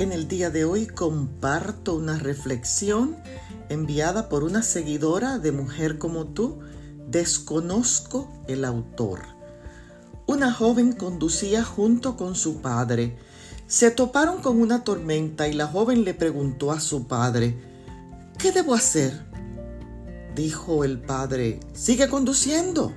En 0.00 0.12
el 0.12 0.28
día 0.28 0.48
de 0.48 0.64
hoy 0.64 0.86
comparto 0.86 1.94
una 1.94 2.18
reflexión 2.18 3.18
enviada 3.68 4.30
por 4.30 4.44
una 4.44 4.62
seguidora 4.62 5.38
de 5.38 5.52
Mujer 5.52 5.98
como 5.98 6.28
tú. 6.28 6.60
Desconozco 7.10 8.32
el 8.48 8.64
autor. 8.64 9.20
Una 10.26 10.54
joven 10.54 10.92
conducía 10.92 11.62
junto 11.64 12.16
con 12.16 12.34
su 12.34 12.62
padre. 12.62 13.18
Se 13.66 13.90
toparon 13.90 14.40
con 14.40 14.58
una 14.58 14.84
tormenta 14.84 15.48
y 15.48 15.52
la 15.52 15.66
joven 15.66 16.02
le 16.02 16.14
preguntó 16.14 16.72
a 16.72 16.80
su 16.80 17.06
padre, 17.06 17.58
¿qué 18.38 18.52
debo 18.52 18.72
hacer? 18.72 19.26
Dijo 20.34 20.82
el 20.82 20.98
padre, 20.98 21.60
sigue 21.74 22.08
conduciendo. 22.08 22.94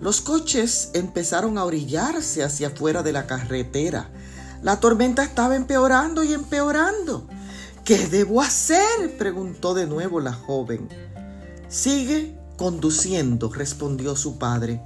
Los 0.00 0.20
coches 0.20 0.90
empezaron 0.94 1.58
a 1.58 1.64
orillarse 1.64 2.42
hacia 2.42 2.66
afuera 2.66 3.04
de 3.04 3.12
la 3.12 3.28
carretera. 3.28 4.10
La 4.64 4.80
tormenta 4.80 5.22
estaba 5.22 5.56
empeorando 5.56 6.24
y 6.24 6.32
empeorando. 6.32 7.28
¿Qué 7.84 8.08
debo 8.08 8.40
hacer? 8.40 9.18
preguntó 9.18 9.74
de 9.74 9.86
nuevo 9.86 10.20
la 10.20 10.32
joven. 10.32 10.88
Sigue 11.68 12.34
conduciendo, 12.56 13.52
respondió 13.52 14.16
su 14.16 14.38
padre. 14.38 14.80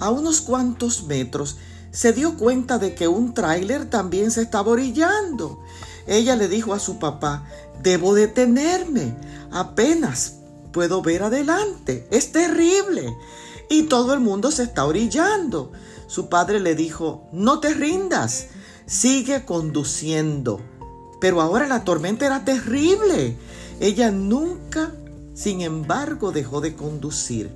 A 0.00 0.10
unos 0.10 0.40
cuantos 0.40 1.04
metros 1.04 1.58
se 1.92 2.12
dio 2.12 2.36
cuenta 2.36 2.78
de 2.78 2.96
que 2.96 3.06
un 3.06 3.34
tráiler 3.34 3.88
también 3.88 4.32
se 4.32 4.42
estaba 4.42 4.72
orillando. 4.72 5.60
Ella 6.08 6.34
le 6.34 6.48
dijo 6.48 6.74
a 6.74 6.80
su 6.80 6.98
papá, 6.98 7.46
debo 7.84 8.14
detenerme, 8.14 9.16
apenas 9.52 10.38
puedo 10.72 11.02
ver 11.02 11.22
adelante, 11.22 12.08
es 12.10 12.32
terrible 12.32 13.14
y 13.70 13.84
todo 13.84 14.12
el 14.12 14.18
mundo 14.18 14.50
se 14.50 14.64
está 14.64 14.84
orillando. 14.84 15.70
Su 16.08 16.28
padre 16.28 16.58
le 16.58 16.74
dijo, 16.74 17.28
no 17.30 17.60
te 17.60 17.72
rindas, 17.74 18.48
sigue 18.86 19.44
conduciendo. 19.44 20.60
Pero 21.20 21.40
ahora 21.40 21.66
la 21.66 21.84
tormenta 21.84 22.26
era 22.26 22.44
terrible. 22.44 23.36
Ella 23.80 24.10
nunca, 24.10 24.92
sin 25.34 25.60
embargo, 25.62 26.32
dejó 26.32 26.60
de 26.60 26.74
conducir. 26.74 27.54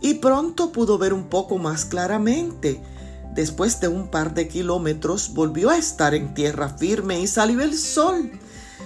Y 0.00 0.14
pronto 0.14 0.72
pudo 0.72 0.98
ver 0.98 1.12
un 1.12 1.24
poco 1.24 1.58
más 1.58 1.84
claramente. 1.84 2.82
Después 3.34 3.80
de 3.80 3.88
un 3.88 4.08
par 4.08 4.34
de 4.34 4.48
kilómetros 4.48 5.32
volvió 5.32 5.70
a 5.70 5.78
estar 5.78 6.14
en 6.14 6.34
tierra 6.34 6.68
firme 6.68 7.20
y 7.20 7.26
salió 7.26 7.62
el 7.62 7.76
sol. 7.76 8.30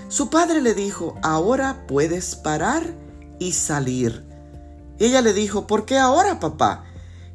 Su 0.08 0.30
padre 0.30 0.60
le 0.60 0.74
dijo, 0.74 1.16
ahora 1.22 1.84
puedes 1.88 2.36
parar 2.36 2.94
y 3.38 3.52
salir. 3.52 4.24
Ella 4.98 5.20
le 5.20 5.32
dijo, 5.32 5.66
¿por 5.66 5.84
qué 5.84 5.98
ahora, 5.98 6.38
papá? 6.38 6.84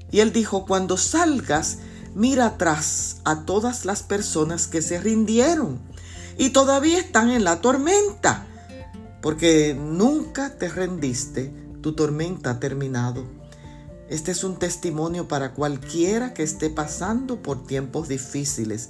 Y 0.10 0.20
él 0.20 0.32
dijo, 0.32 0.66
cuando 0.66 0.98
salgas, 0.98 1.80
mira 2.16 2.46
atrás 2.48 3.18
a 3.24 3.46
todas 3.46 3.86
las 3.86 4.04
personas 4.04 4.68
que 4.68 4.82
se 4.82 5.00
rindieron 5.00 5.80
y 6.38 6.50
todavía 6.50 7.00
están 7.00 7.30
en 7.30 7.44
la 7.44 7.62
tormenta, 7.62 8.48
porque 9.22 9.76
nunca 9.80 10.58
te 10.58 10.70
rendiste, 10.70 11.54
tu 11.82 11.94
tormenta 11.94 12.52
ha 12.52 12.60
terminado. 12.60 13.26
Este 14.10 14.32
es 14.32 14.44
un 14.44 14.58
testimonio 14.58 15.28
para 15.28 15.54
cualquiera 15.54 16.34
que 16.34 16.44
esté 16.44 16.70
pasando 16.70 17.42
por 17.42 17.66
tiempos 17.66 18.08
difíciles, 18.08 18.90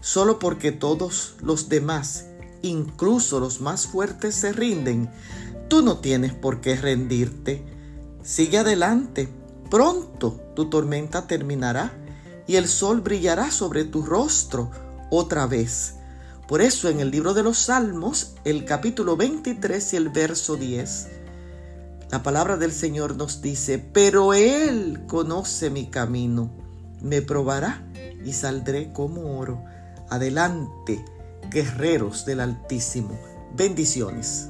solo 0.00 0.38
porque 0.38 0.72
todos 0.72 1.34
los 1.40 1.68
demás, 1.68 2.26
incluso 2.62 3.40
los 3.40 3.60
más 3.60 3.86
fuertes, 3.86 4.34
se 4.34 4.52
rinden. 4.52 5.10
Tú 5.68 5.82
no 5.82 5.98
tienes 5.98 6.32
por 6.32 6.60
qué 6.60 6.76
rendirte. 6.76 7.62
Sigue 8.22 8.58
adelante. 8.58 9.28
Pronto 9.70 10.40
tu 10.54 10.70
tormenta 10.70 11.26
terminará 11.26 12.03
y 12.46 12.56
el 12.56 12.68
sol 12.68 13.00
brillará 13.00 13.50
sobre 13.50 13.84
tu 13.84 14.02
rostro 14.02 14.70
otra 15.10 15.46
vez. 15.46 15.94
Por 16.48 16.60
eso 16.60 16.88
en 16.88 17.00
el 17.00 17.10
libro 17.10 17.32
de 17.34 17.42
los 17.42 17.58
Salmos, 17.58 18.34
el 18.44 18.64
capítulo 18.64 19.16
23 19.16 19.94
y 19.94 19.96
el 19.96 20.08
verso 20.10 20.56
10, 20.56 21.08
la 22.10 22.22
palabra 22.22 22.56
del 22.56 22.72
Señor 22.72 23.16
nos 23.16 23.40
dice, 23.40 23.78
pero 23.78 24.34
Él 24.34 25.04
conoce 25.08 25.70
mi 25.70 25.90
camino, 25.90 26.50
me 27.00 27.22
probará 27.22 27.82
y 28.24 28.32
saldré 28.32 28.92
como 28.92 29.38
oro. 29.38 29.64
Adelante, 30.10 31.04
guerreros 31.50 32.24
del 32.24 32.40
Altísimo. 32.40 33.18
Bendiciones. 33.56 34.48